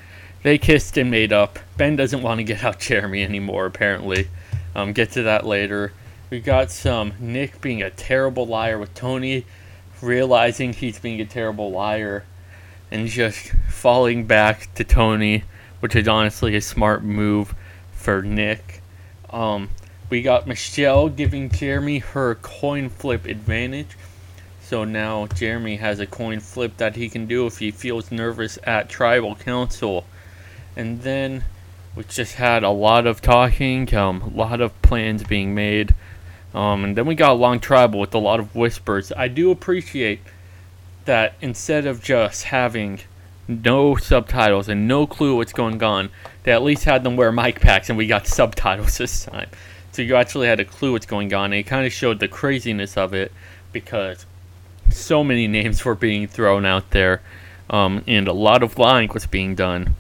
They 0.43 0.59
kissed 0.59 0.97
and 0.97 1.11
made 1.11 1.33
up. 1.33 1.59
Ben 1.77 1.97
doesn't 1.97 2.23
want 2.23 2.39
to 2.39 2.45
get 2.45 2.65
out 2.65 2.81
Jeremy 2.81 3.23
anymore, 3.23 3.67
apparently. 3.67 4.29
Um, 4.75 4.93
get 4.93 5.13
to 5.13 5.23
that 5.23 5.47
later. 5.47 5.93
We 6.29 6.41
got 6.41 6.71
some 6.71 7.15
Nick 7.21 7.61
being 7.61 7.83
a 7.83 7.91
terrible 7.91 8.47
liar 8.47 8.79
with 8.79 8.95
Tony, 8.95 9.47
realizing 10.03 10.73
he's 10.73 10.99
being 10.99 11.21
a 11.21 11.25
terrible 11.25 11.71
liar, 11.71 12.25
and 12.91 13.07
just 13.07 13.53
falling 13.71 14.27
back 14.27 14.75
to 14.75 14.85
Tony, 14.85 15.45
which 15.81 15.95
is 15.95 16.09
honestly 16.09 16.57
a 16.57 16.61
smart 16.61 17.05
move 17.05 17.55
for 17.93 18.23
Nick. 18.23 18.83
Um, 19.31 19.71
we 20.09 20.23
got 20.23 20.47
Michelle 20.47 21.09
giving 21.09 21.51
Jeremy 21.51 21.99
her 21.99 22.37
coin 22.37 22.89
flip 22.89 23.27
advantage. 23.27 23.97
So 24.63 24.85
now 24.85 25.27
Jeremy 25.29 25.77
has 25.77 26.01
a 26.01 26.07
coin 26.07 26.41
flip 26.41 26.77
that 26.79 26.97
he 26.97 27.09
can 27.09 27.27
do 27.27 27.47
if 27.47 27.59
he 27.59 27.71
feels 27.71 28.11
nervous 28.11 28.59
at 28.65 28.89
tribal 28.89 29.37
council. 29.37 30.05
And 30.77 31.03
then 31.03 31.45
we 31.95 32.05
just 32.05 32.35
had 32.35 32.63
a 32.63 32.71
lot 32.71 33.07
of 33.07 33.21
talking, 33.21 33.95
um, 33.95 34.23
a 34.23 34.29
lot 34.29 34.61
of 34.61 34.81
plans 34.83 35.25
being 35.25 35.55
made. 35.55 35.95
Um, 36.55 36.85
and 36.85 36.97
then 36.97 37.07
we 37.07 37.15
got 37.15 37.31
a 37.31 37.35
long 37.35 37.61
tribal 37.61 38.01
with 38.01 38.15
a 38.15 38.19
lot 38.19 38.41
of 38.41 38.55
whispers. 38.55 39.13
I 39.17 39.29
do 39.29 39.51
appreciate 39.51 40.21
that 41.05 41.35
instead 41.41 41.87
of 41.87 42.03
just 42.03 42.45
having 42.45 43.01
no 43.49 43.97
subtitles 43.97 44.69
and 44.69 44.89
no 44.89 45.07
clue 45.07 45.37
what's 45.37 45.53
going 45.53 45.83
on, 45.83 46.11
they 46.43 46.53
at 46.53 46.63
least 46.63 46.85
had 46.85 47.05
them 47.05 47.17
wear 47.17 47.33
mic 47.33 47.61
packs 47.61 47.89
and 47.89 47.99
we 47.99 48.07
got 48.07 48.27
subtitles 48.27 48.99
this 48.99 49.25
time. 49.25 49.49
So 49.93 50.03
you 50.03 50.17
actually 50.17 50.49
had 50.49 50.61
a 50.61 50.65
clue 50.65 50.93
what's 50.93 51.07
going 51.07 51.33
on. 51.33 51.47
And 51.47 51.55
it 51.55 51.65
kind 51.65 51.87
of 51.87 51.93
showed 51.93 52.21
the 52.21 52.29
craziness 52.29 52.97
of 52.97 53.15
it 53.15 53.33
because 53.73 54.27
so 54.91 55.25
many 55.25 55.49
names 55.49 55.85
were 55.85 55.95
being 55.95 56.27
thrown 56.27 56.65
out 56.67 56.91
there 56.91 57.23
um, 57.71 58.05
and 58.07 58.29
a 58.29 58.33
lot 58.33 58.63
of 58.63 58.79
lying 58.79 59.11
was 59.13 59.27
being 59.27 59.55
done. 59.55 59.95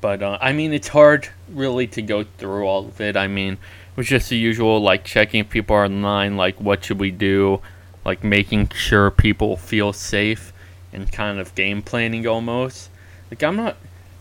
But 0.00 0.22
uh, 0.22 0.38
I 0.40 0.52
mean, 0.52 0.72
it's 0.72 0.88
hard 0.88 1.28
really 1.48 1.86
to 1.88 2.02
go 2.02 2.24
through 2.24 2.64
all 2.66 2.86
of 2.86 3.00
it. 3.00 3.16
I 3.16 3.28
mean, 3.28 3.54
it 3.54 3.96
was 3.96 4.08
just 4.08 4.30
the 4.30 4.36
usual 4.36 4.80
like 4.80 5.04
checking 5.04 5.40
if 5.40 5.50
people 5.50 5.76
are 5.76 5.84
online, 5.84 6.36
like 6.36 6.60
what 6.60 6.84
should 6.84 6.98
we 6.98 7.10
do, 7.10 7.60
like 8.04 8.24
making 8.24 8.70
sure 8.70 9.10
people 9.10 9.56
feel 9.56 9.92
safe 9.92 10.51
and 10.92 11.10
kind 11.10 11.38
of 11.38 11.54
game 11.54 11.82
planning 11.82 12.26
almost. 12.26 12.90
Like 13.30 13.42
I'm 13.42 13.56
not 13.56 13.76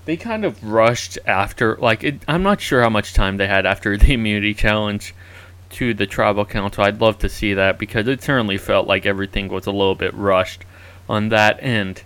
they 0.05 0.17
kind 0.17 0.45
of 0.45 0.63
rushed 0.63 1.19
after 1.25 1.75
like 1.77 2.03
it, 2.03 2.21
I'm 2.27 2.43
not 2.43 2.61
sure 2.61 2.81
how 2.81 2.89
much 2.89 3.13
time 3.13 3.37
they 3.37 3.47
had 3.47 3.65
after 3.65 3.97
the 3.97 4.13
immunity 4.13 4.53
challenge 4.53 5.13
to 5.71 5.93
the 5.93 6.05
tribal 6.05 6.45
council. 6.45 6.83
I'd 6.83 7.01
love 7.01 7.19
to 7.19 7.29
see 7.29 7.53
that 7.53 7.79
because 7.79 8.07
it 8.07 8.21
certainly 8.21 8.57
felt 8.57 8.87
like 8.87 9.05
everything 9.05 9.47
was 9.47 9.67
a 9.67 9.71
little 9.71 9.95
bit 9.95 10.13
rushed 10.13 10.65
on 11.07 11.29
that 11.29 11.61
end 11.61 12.03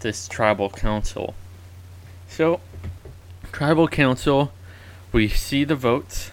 this 0.00 0.28
tribal 0.28 0.70
council. 0.70 1.34
So 2.28 2.60
tribal 3.52 3.88
council 3.88 4.52
we 5.12 5.28
see 5.28 5.64
the 5.64 5.76
votes. 5.76 6.30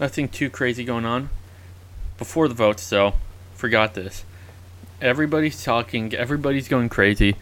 Nothing 0.00 0.28
too 0.28 0.48
crazy 0.48 0.84
going 0.84 1.04
on. 1.04 1.30
Before 2.16 2.48
the 2.48 2.54
votes 2.54 2.88
though, 2.88 3.14
forgot 3.54 3.94
this. 3.94 4.24
Everybody's 5.00 5.62
talking, 5.62 6.14
everybody's 6.14 6.68
going 6.68 6.88
crazy. 6.88 7.36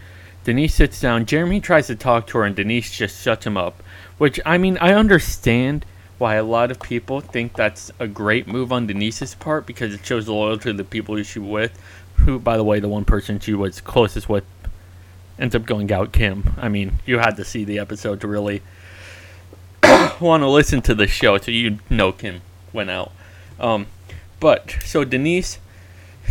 Denise 0.45 0.75
sits 0.75 1.01
down. 1.01 1.27
Jeremy 1.27 1.61
tries 1.61 1.89
to 1.89 1.97
talk 1.97 2.29
to 2.29 2.39
her, 2.39 2.45
and 2.45 2.55
Denise 2.55 2.97
just 2.97 3.23
shuts 3.23 3.47
him 3.47 3.57
up. 3.57 3.83
Which, 4.19 4.39
I 4.47 4.59
mean, 4.59 4.79
I 4.81 4.93
understand 4.93 5.85
why 6.19 6.37
a 6.37 6.45
lot 6.45 6.71
of 6.71 6.81
people 6.81 7.21
think 7.21 7.55
that's 7.55 7.91
a 7.99 8.07
great 8.07 8.47
move 8.47 8.73
on 8.73 8.87
Denise's 8.87 9.35
part 9.35 9.67
because 9.67 9.93
it 9.93 10.05
shows 10.07 10.29
loyalty 10.29 10.71
to 10.71 10.73
the 10.73 10.85
people 10.85 11.17
she's 11.23 11.37
with. 11.37 11.79
Who, 12.19 12.39
by 12.39 12.57
the 12.57 12.65
way, 12.65 12.81
the 12.81 12.89
one 12.89 13.05
person 13.05 13.41
she 13.41 13.55
was 13.55 13.81
closest 13.81 14.29
with 14.29 14.45
ends 15.39 15.55
up 15.55 15.67
going 15.67 15.93
out 15.93 16.13
Kim. 16.13 16.55
I 16.57 16.69
mean, 16.69 16.99
you 17.05 17.19
had 17.19 17.37
to 17.37 17.45
see 17.45 17.65
the 17.65 17.79
episode 17.79 18.21
to 18.23 18.29
really 18.29 18.63
want 20.21 20.43
to 20.43 20.49
listen 20.49 20.81
to 20.83 20.95
the 20.95 21.07
show, 21.07 21.37
so 21.39 21.51
you 21.51 21.79
know 21.91 22.13
Kim 22.13 22.41
went 22.73 22.91
out. 22.91 23.13
Um, 23.61 23.87
but 24.41 24.77
so 24.85 25.05
Denise 25.05 25.59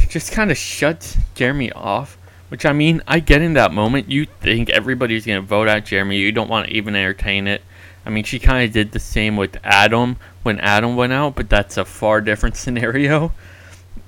just 0.10 0.32
kind 0.32 0.52
of 0.52 0.58
shuts 0.58 1.18
Jeremy 1.34 1.72
off. 1.72 2.18
Which 2.50 2.66
I 2.66 2.74
mean, 2.74 3.02
I 3.08 3.20
get 3.20 3.42
in 3.42 3.54
that 3.54 3.74
moment. 3.74 4.10
You 4.10 4.26
think 4.26 4.70
everybody's 4.70 5.26
gonna 5.26 5.42
vote 5.42 5.68
out 5.68 5.86
Jeremy. 5.86 6.18
You 6.18 6.32
don't 6.32 6.50
want 6.50 6.68
to 6.68 6.74
even 6.74 6.96
entertain 6.96 7.48
it. 7.48 7.62
I 8.06 8.12
mean, 8.12 8.24
she 8.24 8.38
kind 8.38 8.66
of 8.66 8.72
did 8.72 8.92
the 8.92 9.00
same 9.00 9.36
with 9.36 9.58
Adam 9.64 10.18
when 10.44 10.60
Adam 10.60 10.96
went 10.96 11.12
out, 11.12 11.36
but 11.36 11.50
that's 11.50 11.78
a 11.78 11.86
far 11.86 12.22
different 12.22 12.56
scenario. 12.56 13.32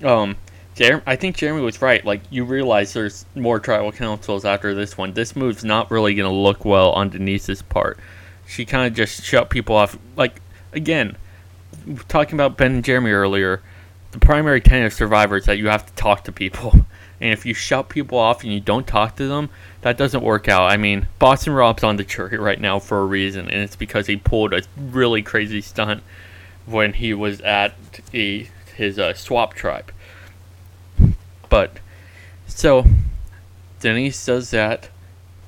Um, 0.03 0.35
Jer- 0.75 1.01
I 1.07 1.15
think 1.15 1.35
Jeremy 1.35 1.61
was 1.61 1.81
right. 1.81 2.05
Like, 2.05 2.21
you 2.29 2.45
realize 2.45 2.93
there's 2.93 3.25
more 3.33 3.59
tribal 3.59 3.91
councils 3.91 4.45
after 4.45 4.75
this 4.75 4.97
one. 4.97 5.13
This 5.13 5.35
move's 5.35 5.65
not 5.65 5.89
really 5.89 6.13
gonna 6.13 6.31
look 6.31 6.63
well 6.63 6.91
on 6.91 7.09
Denise's 7.09 7.63
part. 7.63 7.97
She 8.45 8.65
kind 8.65 8.85
of 8.87 8.93
just 8.93 9.23
shut 9.23 9.49
people 9.49 9.75
off. 9.75 9.97
Like, 10.15 10.39
again, 10.73 11.17
talking 12.07 12.35
about 12.35 12.55
Ben 12.55 12.71
and 12.71 12.83
Jeremy 12.83 13.11
earlier 13.11 13.61
the 14.11 14.19
primary 14.19 14.61
tenet 14.61 14.87
of 14.87 14.93
Survivor 14.93 15.37
is 15.37 15.45
that 15.45 15.57
you 15.57 15.67
have 15.67 15.85
to 15.85 15.93
talk 15.93 16.23
to 16.25 16.31
people. 16.31 16.85
And 17.19 17.33
if 17.33 17.47
you 17.47 17.55
shut 17.55 17.89
people 17.89 18.19
off 18.19 18.43
and 18.43 18.53
you 18.53 18.59
don't 18.59 18.85
talk 18.85 19.15
to 19.15 19.27
them, 19.27 19.49
that 19.81 19.97
doesn't 19.97 20.23
work 20.23 20.47
out. 20.47 20.69
I 20.71 20.77
mean, 20.77 21.07
Boston 21.17 21.53
Rob's 21.53 21.83
on 21.83 21.95
the 21.97 22.03
jury 22.03 22.37
right 22.37 22.61
now 22.61 22.77
for 22.77 22.99
a 23.01 23.05
reason, 23.05 23.49
and 23.49 23.63
it's 23.63 23.75
because 23.75 24.05
he 24.05 24.17
pulled 24.17 24.53
a 24.53 24.61
really 24.77 25.23
crazy 25.23 25.61
stunt 25.61 26.03
when 26.67 26.93
he 26.93 27.15
was 27.15 27.41
at 27.41 27.73
his 28.11 28.99
uh, 28.99 29.15
swap 29.15 29.55
tribe. 29.55 29.91
But, 31.49 31.79
so, 32.45 32.85
Denise 33.79 34.23
does 34.23 34.51
that. 34.51 34.89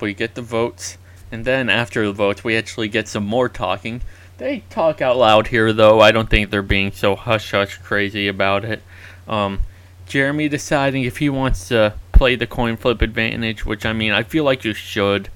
We 0.02 0.16
get 0.16 0.36
the 0.36 0.42
votes. 0.42 0.98
And 1.32 1.46
then 1.46 1.70
after 1.70 2.06
the 2.06 2.14
votes, 2.14 2.44
we 2.44 2.58
actually 2.58 2.88
get 2.88 3.08
some 3.08 3.26
more 3.26 3.50
talking. 3.50 4.02
They 4.40 4.64
talk 4.70 5.02
out 5.02 5.18
loud 5.18 5.48
here, 5.48 5.74
though. 5.74 6.00
I 6.00 6.12
don't 6.12 6.30
think 6.30 6.50
they're 6.50 6.62
being 6.62 6.94
so 6.94 7.16
hush 7.16 7.52
hush 7.52 7.78
crazy 7.78 8.30
about 8.30 8.64
it. 8.64 8.82
Um, 9.28 9.60
Jeremy 10.08 10.48
deciding 10.48 11.04
if 11.04 11.18
he 11.18 11.30
wants 11.30 11.68
to 11.68 11.94
play 12.14 12.36
the 12.36 12.48
coin 12.48 12.78
flip 12.78 13.02
advantage, 13.02 13.66
which 13.66 13.86
I 13.86 13.92
mean, 13.92 14.14
I 14.14 14.24
feel 14.24 14.46
like 14.46 14.64
you 14.64 14.74
should 14.74 15.30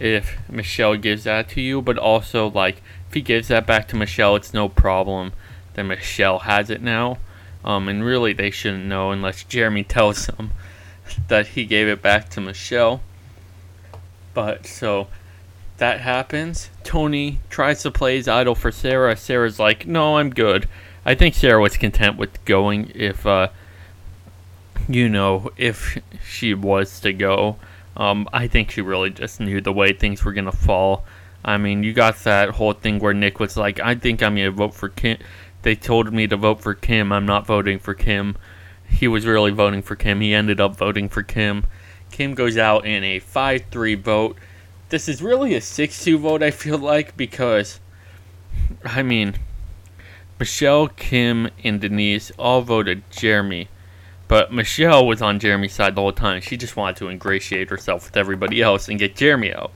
if 0.00 0.38
Michelle 0.48 0.96
gives 0.96 1.24
that 1.24 1.48
to 1.50 1.60
you, 1.60 1.82
but 1.82 1.98
also, 1.98 2.48
like, 2.48 2.80
if 3.08 3.14
he 3.14 3.20
gives 3.20 3.48
that 3.48 3.66
back 3.66 3.88
to 3.88 3.96
Michelle, 3.96 4.36
it's 4.36 4.54
no 4.54 4.68
problem. 4.68 5.32
that 5.74 5.82
Michelle 5.82 6.40
has 6.40 6.70
it 6.70 6.80
now. 6.80 7.18
Um, 7.64 7.88
and 7.88 8.04
really, 8.04 8.32
they 8.32 8.50
shouldn't 8.50 8.86
know 8.86 9.10
unless 9.10 9.42
Jeremy 9.42 9.82
tells 9.82 10.26
them 10.26 10.52
that 11.28 11.48
he 11.48 11.64
gave 11.64 11.88
it 11.88 12.02
back 12.02 12.28
to 12.30 12.40
Michelle. 12.40 13.00
But 14.32 14.66
so 14.66 15.08
that 15.78 16.00
happens. 16.00 16.70
Tony 16.84 17.40
tries 17.48 17.82
to 17.82 17.90
play 17.90 18.16
his 18.16 18.28
idol 18.28 18.54
for 18.54 18.70
Sarah. 18.70 19.16
Sarah's 19.16 19.58
like, 19.58 19.86
no, 19.86 20.18
I'm 20.18 20.30
good. 20.30 20.68
I 21.04 21.14
think 21.14 21.34
Sarah 21.34 21.60
was 21.60 21.76
content 21.76 22.18
with 22.18 22.44
going 22.44 22.92
if, 22.94 23.26
uh, 23.26 23.48
you 24.88 25.08
know, 25.08 25.50
if 25.56 25.98
she 26.24 26.52
was 26.54 27.00
to 27.00 27.12
go. 27.12 27.56
Um, 27.96 28.28
I 28.32 28.46
think 28.46 28.70
she 28.70 28.80
really 28.80 29.10
just 29.10 29.40
knew 29.40 29.60
the 29.60 29.72
way 29.72 29.92
things 29.92 30.24
were 30.24 30.34
to 30.34 30.52
fall. 30.52 31.04
I 31.44 31.56
mean, 31.56 31.82
you 31.82 31.92
got 31.92 32.16
that 32.24 32.50
whole 32.50 32.72
thing 32.72 32.98
where 32.98 33.14
Nick 33.14 33.40
was 33.40 33.56
like, 33.56 33.80
I 33.80 33.94
think 33.94 34.22
I'm 34.22 34.36
to 34.36 34.50
vote 34.50 34.74
for 34.74 34.88
Kim. 34.88 35.18
They 35.62 35.74
told 35.74 36.12
me 36.12 36.26
to 36.26 36.36
vote 36.36 36.60
for 36.60 36.74
Kim. 36.74 37.12
I'm 37.12 37.26
not 37.26 37.46
voting 37.46 37.78
for 37.78 37.94
Kim. 37.94 38.36
He 38.88 39.08
was 39.08 39.26
really 39.26 39.50
voting 39.50 39.82
for 39.82 39.96
Kim. 39.96 40.20
He 40.20 40.34
ended 40.34 40.60
up 40.60 40.76
voting 40.76 41.08
for 41.08 41.22
Kim. 41.22 41.66
Kim 42.10 42.34
goes 42.34 42.56
out 42.56 42.86
in 42.86 43.04
a 43.04 43.18
5 43.18 43.64
3 43.70 43.94
vote 43.96 44.36
this 44.88 45.08
is 45.08 45.22
really 45.22 45.54
a 45.54 45.60
6 45.60 46.04
2 46.04 46.18
vote, 46.18 46.42
I 46.42 46.50
feel 46.50 46.78
like, 46.78 47.16
because, 47.16 47.80
I 48.84 49.02
mean, 49.02 49.34
Michelle, 50.38 50.88
Kim, 50.88 51.50
and 51.64 51.80
Denise 51.80 52.30
all 52.38 52.62
voted 52.62 53.02
Jeremy. 53.10 53.68
But 54.28 54.52
Michelle 54.52 55.06
was 55.06 55.22
on 55.22 55.38
Jeremy's 55.38 55.74
side 55.74 55.94
the 55.94 56.02
whole 56.02 56.12
time. 56.12 56.40
She 56.42 56.56
just 56.56 56.76
wanted 56.76 56.96
to 56.96 57.08
ingratiate 57.08 57.70
herself 57.70 58.04
with 58.04 58.16
everybody 58.16 58.60
else 58.60 58.88
and 58.88 58.98
get 58.98 59.16
Jeremy 59.16 59.54
out. 59.54 59.72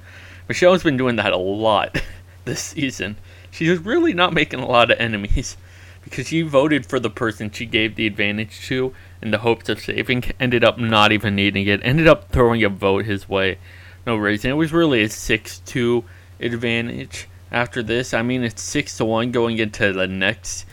Michelle's 0.48 0.82
been 0.82 0.96
doing 0.96 1.16
that 1.16 1.32
a 1.32 1.38
lot 1.38 2.02
this 2.44 2.60
season. 2.60 3.16
She's 3.50 3.78
really 3.78 4.12
not 4.12 4.34
making 4.34 4.60
a 4.60 4.66
lot 4.66 4.90
of 4.90 4.98
enemies 5.00 5.56
because 6.02 6.28
she 6.28 6.42
voted 6.42 6.84
for 6.84 7.00
the 7.00 7.10
person 7.10 7.50
she 7.50 7.64
gave 7.64 7.96
the 7.96 8.06
advantage 8.06 8.66
to 8.66 8.94
in 9.22 9.30
the 9.30 9.38
hopes 9.38 9.68
of 9.68 9.80
saving, 9.80 10.24
ended 10.38 10.64
up 10.64 10.78
not 10.78 11.12
even 11.12 11.34
needing 11.34 11.66
it, 11.66 11.80
ended 11.82 12.08
up 12.08 12.30
throwing 12.30 12.62
a 12.64 12.68
vote 12.68 13.04
his 13.04 13.28
way 13.28 13.58
no 14.06 14.16
reason. 14.16 14.50
It 14.50 14.54
was 14.54 14.72
really 14.72 15.02
a 15.02 15.08
6 15.08 15.58
2 15.60 16.04
advantage 16.40 17.28
after 17.50 17.82
this. 17.82 18.14
I 18.14 18.22
mean, 18.22 18.42
it's 18.42 18.62
6 18.62 18.96
to 18.98 19.04
1 19.04 19.30
going 19.30 19.58
into 19.58 19.92
the 19.92 20.06
next 20.06 20.66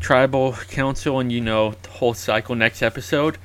tribal 0.00 0.52
council 0.68 1.20
and, 1.20 1.30
you 1.30 1.40
know, 1.40 1.74
the 1.82 1.90
whole 1.90 2.14
cycle 2.14 2.54
next 2.54 2.82
episode. 2.82 3.38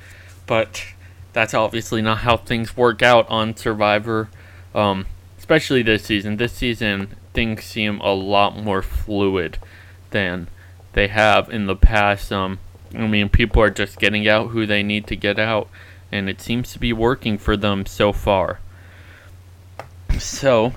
But 0.46 0.84
that's 1.32 1.54
obviously 1.54 2.02
not 2.02 2.18
how 2.18 2.36
things 2.36 2.76
work 2.76 3.02
out 3.02 3.28
on 3.28 3.56
Survivor, 3.56 4.28
um, 4.74 5.06
especially 5.38 5.82
this 5.82 6.04
season. 6.04 6.36
This 6.36 6.52
season, 6.52 7.16
things 7.34 7.64
seem 7.64 8.00
a 8.00 8.12
lot 8.12 8.56
more 8.56 8.82
fluid 8.82 9.58
than 10.10 10.48
they 10.94 11.08
have 11.08 11.50
in 11.50 11.66
the 11.66 11.76
past. 11.76 12.32
Um, 12.32 12.58
I 12.94 13.06
mean, 13.06 13.28
people 13.28 13.62
are 13.62 13.70
just 13.70 13.98
getting 13.98 14.26
out 14.26 14.48
who 14.48 14.66
they 14.66 14.82
need 14.82 15.06
to 15.08 15.16
get 15.16 15.38
out, 15.38 15.68
and 16.10 16.28
it 16.28 16.40
seems 16.40 16.72
to 16.72 16.78
be 16.78 16.92
working 16.92 17.36
for 17.36 17.56
them 17.56 17.84
so 17.84 18.12
far. 18.12 18.60
So, 20.18 20.72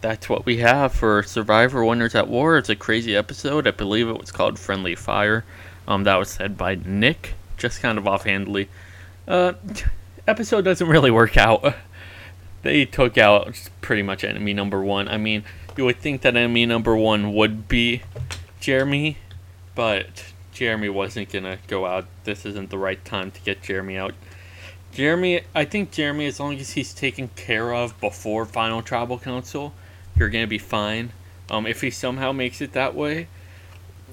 that's 0.00 0.28
what 0.28 0.44
we 0.44 0.58
have 0.58 0.92
for 0.92 1.22
Survivor 1.22 1.84
Winners 1.84 2.14
at 2.14 2.28
War. 2.28 2.58
It's 2.58 2.68
a 2.68 2.76
crazy 2.76 3.16
episode. 3.16 3.66
I 3.66 3.70
believe 3.70 4.08
it 4.08 4.18
was 4.20 4.30
called 4.30 4.58
Friendly 4.58 4.94
Fire. 4.94 5.44
Um, 5.88 6.04
that 6.04 6.16
was 6.16 6.28
said 6.28 6.58
by 6.58 6.74
Nick, 6.74 7.34
just 7.56 7.80
kind 7.80 7.96
of 7.96 8.06
offhandedly. 8.06 8.68
Uh, 9.26 9.54
episode 10.28 10.64
doesn't 10.64 10.88
really 10.88 11.10
work 11.10 11.36
out. 11.36 11.74
They 12.62 12.84
took 12.84 13.16
out 13.16 13.70
pretty 13.80 14.02
much 14.02 14.24
enemy 14.24 14.52
number 14.52 14.82
one. 14.82 15.06
I 15.06 15.18
mean, 15.18 15.44
you 15.76 15.84
would 15.84 15.98
think 15.98 16.22
that 16.22 16.34
enemy 16.34 16.66
number 16.66 16.96
one 16.96 17.32
would 17.32 17.68
be 17.68 18.02
Jeremy, 18.58 19.18
but 19.76 20.32
Jeremy 20.52 20.88
wasn't 20.88 21.30
gonna 21.30 21.58
go 21.68 21.86
out. 21.86 22.06
This 22.24 22.44
isn't 22.44 22.70
the 22.70 22.78
right 22.78 23.04
time 23.04 23.30
to 23.30 23.40
get 23.42 23.62
Jeremy 23.62 23.96
out. 23.96 24.14
Jeremy, 24.96 25.42
I 25.54 25.66
think 25.66 25.90
Jeremy, 25.90 26.24
as 26.24 26.40
long 26.40 26.58
as 26.58 26.70
he's 26.70 26.94
taken 26.94 27.28
care 27.36 27.74
of 27.74 28.00
before 28.00 28.46
Final 28.46 28.80
Tribal 28.80 29.18
Council, 29.18 29.74
you're 30.16 30.30
gonna 30.30 30.46
be 30.46 30.56
fine. 30.56 31.12
Um, 31.50 31.66
if 31.66 31.82
he 31.82 31.90
somehow 31.90 32.32
makes 32.32 32.62
it 32.62 32.72
that 32.72 32.94
way, 32.94 33.28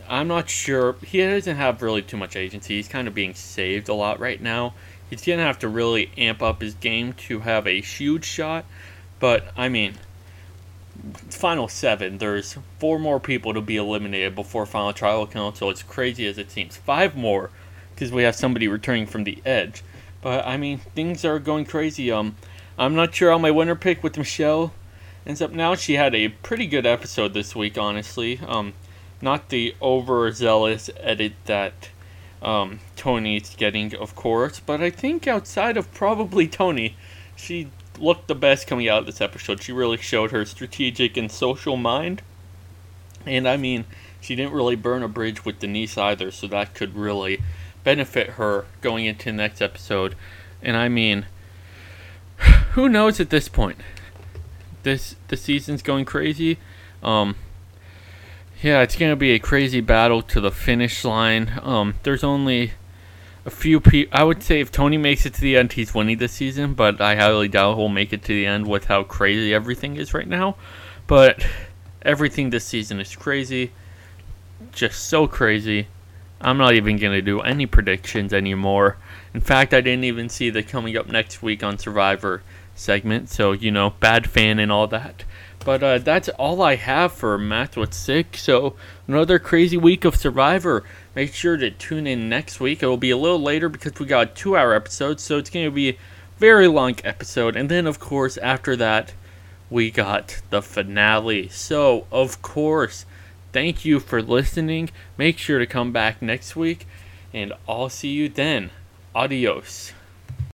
I'm 0.09 0.27
not 0.27 0.49
sure. 0.49 0.97
He 1.01 1.19
doesn't 1.19 1.55
have 1.55 1.81
really 1.81 2.01
too 2.01 2.17
much 2.17 2.35
agency. 2.35 2.75
He's 2.75 2.89
kind 2.89 3.07
of 3.07 3.15
being 3.15 3.33
saved 3.33 3.87
a 3.87 3.93
lot 3.93 4.19
right 4.19 4.41
now. 4.41 4.73
He's 5.09 5.21
to 5.21 5.37
have 5.37 5.59
to 5.59 5.69
really 5.69 6.11
amp 6.17 6.41
up 6.41 6.59
his 6.59 6.73
game 6.73 7.13
to 7.13 7.39
have 7.39 7.65
a 7.65 7.79
huge 7.79 8.25
shot. 8.25 8.65
But, 9.21 9.53
I 9.55 9.69
mean, 9.69 9.93
final 11.29 11.69
seven, 11.69 12.17
there's 12.17 12.57
four 12.79 12.99
more 12.99 13.21
people 13.21 13.53
to 13.53 13.61
be 13.61 13.77
eliminated 13.77 14.35
before 14.35 14.65
final 14.65 14.91
tribal 14.91 15.27
council. 15.27 15.69
It's 15.69 15.81
crazy 15.81 16.27
as 16.27 16.37
it 16.37 16.51
seems. 16.51 16.75
Five 16.75 17.15
more 17.15 17.51
because 17.95 18.11
we 18.11 18.23
have 18.23 18.35
somebody 18.35 18.67
returning 18.67 19.05
from 19.05 19.23
the 19.23 19.41
edge. 19.45 19.81
But, 20.23 20.47
I 20.47 20.57
mean, 20.57 20.79
things 20.95 21.25
are 21.25 21.37
going 21.37 21.65
crazy. 21.65 22.11
Um, 22.11 22.37
I'm 22.77 22.95
not 22.95 23.13
sure 23.13 23.29
how 23.29 23.37
my 23.37 23.51
winner 23.51 23.75
pick 23.75 24.01
with 24.01 24.17
Michelle 24.17 24.73
ends 25.25 25.41
up 25.41 25.51
now. 25.51 25.75
She 25.75 25.93
had 25.93 26.15
a 26.15 26.29
pretty 26.29 26.65
good 26.65 26.85
episode 26.85 27.33
this 27.33 27.55
week, 27.55 27.77
honestly. 27.77 28.39
Um, 28.47 28.73
not 29.21 29.49
the 29.49 29.75
overzealous 29.81 30.89
edit 30.97 31.33
that 31.45 31.89
um, 32.41 32.79
Tony's 32.95 33.55
getting, 33.55 33.95
of 33.95 34.15
course, 34.15 34.59
but 34.59 34.81
I 34.81 34.89
think 34.89 35.27
outside 35.27 35.77
of 35.77 35.93
probably 35.93 36.47
Tony, 36.47 36.95
she 37.35 37.69
looked 37.97 38.27
the 38.27 38.35
best 38.35 38.67
coming 38.67 38.89
out 38.89 38.99
of 38.99 39.05
this 39.05 39.21
episode. 39.21 39.61
She 39.61 39.71
really 39.71 39.97
showed 39.97 40.31
her 40.31 40.45
strategic 40.45 41.15
and 41.15 41.31
social 41.31 41.77
mind. 41.77 42.21
And 43.25 43.47
I 43.47 43.55
mean, 43.55 43.85
she 44.19 44.35
didn't 44.35 44.53
really 44.53 44.75
burn 44.75 45.03
a 45.03 45.07
bridge 45.07 45.45
with 45.45 45.59
Denise 45.59 45.97
either, 45.97 46.31
so 46.31 46.47
that 46.47 46.73
could 46.73 46.95
really 46.95 47.41
benefit 47.83 48.31
her 48.31 48.65
going 48.81 49.05
into 49.05 49.25
the 49.25 49.33
next 49.33 49.61
episode. 49.61 50.15
And 50.61 50.77
I 50.77 50.89
mean, 50.89 51.25
who 52.71 52.89
knows 52.89 53.19
at 53.19 53.29
this 53.29 53.47
point? 53.47 53.77
This 54.83 55.15
the 55.27 55.37
season's 55.37 55.81
going 55.81 56.05
crazy. 56.05 56.57
Um, 57.01 57.35
yeah, 58.61 58.81
it's 58.81 58.95
gonna 58.95 59.15
be 59.15 59.31
a 59.31 59.39
crazy 59.39 59.81
battle 59.81 60.21
to 60.23 60.41
the 60.41 60.51
finish 60.51 61.03
line. 61.03 61.59
Um, 61.61 61.95
there's 62.03 62.23
only 62.23 62.73
a 63.45 63.49
few 63.49 63.79
people. 63.79 64.17
I 64.17 64.23
would 64.23 64.43
say 64.43 64.59
if 64.59 64.71
Tony 64.71 64.97
makes 64.97 65.25
it 65.25 65.33
to 65.35 65.41
the 65.41 65.57
end, 65.57 65.73
he's 65.73 65.93
winning 65.93 66.17
this 66.17 66.33
season. 66.33 66.73
But 66.73 67.01
I 67.01 67.15
highly 67.15 67.47
doubt 67.47 67.77
he'll 67.77 67.89
make 67.89 68.13
it 68.13 68.23
to 68.23 68.33
the 68.33 68.45
end 68.45 68.67
with 68.67 68.85
how 68.85 69.03
crazy 69.03 69.53
everything 69.53 69.95
is 69.95 70.13
right 70.13 70.27
now. 70.27 70.55
But 71.07 71.45
everything 72.01 72.49
this 72.49 72.65
season 72.65 72.99
is 72.99 73.15
crazy, 73.15 73.71
just 74.71 75.07
so 75.07 75.27
crazy. 75.27 75.87
I'm 76.43 76.57
not 76.57 76.73
even 76.73 76.97
gonna 76.97 77.21
do 77.21 77.41
any 77.41 77.65
predictions 77.65 78.33
anymore. 78.33 78.97
In 79.33 79.41
fact, 79.41 79.73
I 79.73 79.81
didn't 79.81 80.03
even 80.03 80.29
see 80.29 80.49
the 80.49 80.63
coming 80.63 80.97
up 80.97 81.07
next 81.07 81.41
week 81.41 81.63
on 81.63 81.77
Survivor 81.77 82.43
segment. 82.75 83.29
So 83.29 83.51
you 83.51 83.71
know, 83.71 83.91
bad 83.99 84.29
fan 84.29 84.59
and 84.59 84.71
all 84.71 84.87
that. 84.87 85.23
But 85.65 85.81
uh, 85.81 85.97
that's 85.99 86.29
all 86.29 86.61
I 86.61 86.75
have 86.75 87.13
for 87.13 87.37
Math 87.37 87.77
with 87.77 87.93
Sticks. 87.93 88.43
So 88.43 88.75
another 89.07 89.39
crazy 89.39 89.77
week 89.77 90.03
of 90.03 90.15
Survivor. 90.15 90.83
Make 91.15 91.33
sure 91.33 91.57
to 91.57 91.71
tune 91.71 92.07
in 92.07 92.27
next 92.27 92.59
week. 92.59 92.83
It 92.83 92.87
will 92.87 92.97
be 92.97 93.11
a 93.11 93.17
little 93.17 93.41
later 93.41 93.69
because 93.69 93.97
we 93.99 94.05
got 94.05 94.31
a 94.31 94.33
two-hour 94.33 94.73
episode, 94.73 95.19
so 95.19 95.37
it's 95.37 95.49
going 95.49 95.65
to 95.65 95.71
be 95.71 95.89
a 95.89 95.97
very 96.37 96.67
long 96.67 96.95
episode. 97.03 97.55
And 97.55 97.69
then, 97.69 97.87
of 97.87 97.99
course, 97.99 98.35
after 98.37 98.75
that, 98.77 99.13
we 99.69 99.91
got 99.91 100.41
the 100.49 100.61
finale. 100.61 101.49
So, 101.49 102.07
of 102.11 102.41
course, 102.41 103.05
thank 103.53 103.85
you 103.85 103.99
for 103.99 104.21
listening. 104.21 104.89
Make 105.17 105.37
sure 105.37 105.59
to 105.59 105.65
come 105.65 105.93
back 105.93 106.21
next 106.21 106.55
week, 106.55 106.85
and 107.33 107.53
I'll 107.69 107.89
see 107.89 108.09
you 108.09 108.27
then. 108.27 108.71
Adios. 109.15 109.93